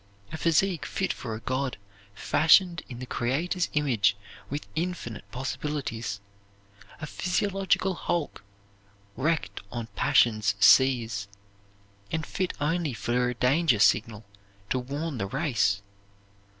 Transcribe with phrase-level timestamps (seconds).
[0.31, 1.77] A physique fit for a god,
[2.15, 4.17] fashioned in the Creator's image,
[4.49, 6.19] with infinite possibilities,
[6.99, 8.43] a physiological hulk
[9.15, 11.27] wrecked on passion's seas,
[12.11, 14.25] and fit only for a danger signal
[14.71, 15.83] to warn the race.